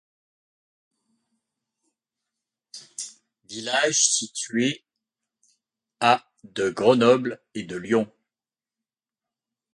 Village 3.45 4.03
situé 4.07 4.83
à 5.99 6.25
de 6.43 6.71
Grenoble 6.71 7.39
et 7.53 7.61
de 7.61 7.77
Lyon. 7.77 8.11